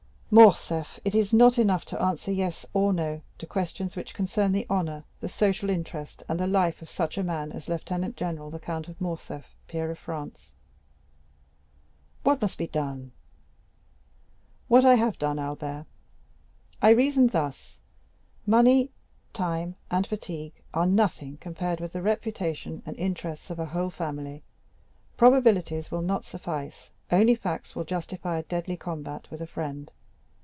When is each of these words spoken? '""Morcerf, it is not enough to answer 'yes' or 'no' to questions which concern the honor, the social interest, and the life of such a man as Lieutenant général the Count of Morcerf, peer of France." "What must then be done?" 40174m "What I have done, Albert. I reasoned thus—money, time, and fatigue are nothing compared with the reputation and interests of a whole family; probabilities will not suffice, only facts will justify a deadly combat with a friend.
'""Morcerf, 0.41 0.97
it 1.03 1.13
is 1.13 1.33
not 1.33 1.59
enough 1.59 1.83
to 1.83 2.01
answer 2.01 2.31
'yes' 2.31 2.65
or 2.73 2.93
'no' 2.93 3.21
to 3.37 3.45
questions 3.45 3.97
which 3.97 4.13
concern 4.13 4.53
the 4.53 4.65
honor, 4.69 5.03
the 5.19 5.27
social 5.27 5.69
interest, 5.69 6.23
and 6.29 6.39
the 6.39 6.47
life 6.47 6.81
of 6.81 6.89
such 6.89 7.17
a 7.17 7.21
man 7.23 7.51
as 7.51 7.67
Lieutenant 7.67 8.15
général 8.15 8.49
the 8.49 8.57
Count 8.57 8.87
of 8.87 9.01
Morcerf, 9.01 9.53
peer 9.67 9.91
of 9.91 9.99
France." 9.99 10.53
"What 12.23 12.41
must 12.41 12.57
then 12.57 12.65
be 12.67 12.71
done?" 12.71 12.99
40174m 14.69 14.69
"What 14.69 14.85
I 14.85 14.95
have 14.95 15.19
done, 15.19 15.37
Albert. 15.37 15.85
I 16.81 16.91
reasoned 16.91 17.31
thus—money, 17.31 18.89
time, 19.33 19.75
and 19.91 20.07
fatigue 20.07 20.53
are 20.73 20.85
nothing 20.85 21.39
compared 21.41 21.81
with 21.81 21.91
the 21.91 22.01
reputation 22.01 22.81
and 22.85 22.95
interests 22.95 23.49
of 23.49 23.59
a 23.59 23.65
whole 23.65 23.89
family; 23.89 24.43
probabilities 25.17 25.91
will 25.91 26.01
not 26.01 26.23
suffice, 26.23 26.89
only 27.11 27.35
facts 27.35 27.75
will 27.75 27.83
justify 27.83 28.37
a 28.37 28.43
deadly 28.43 28.77
combat 28.77 29.29
with 29.29 29.41
a 29.41 29.45
friend. 29.47 29.91